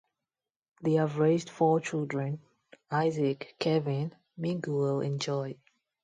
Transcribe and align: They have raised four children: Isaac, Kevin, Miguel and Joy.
They 0.81 0.93
have 0.95 1.19
raised 1.19 1.51
four 1.51 1.79
children: 1.79 2.41
Isaac, 2.89 3.53
Kevin, 3.59 4.15
Miguel 4.35 5.01
and 5.01 5.21
Joy. 5.21 5.57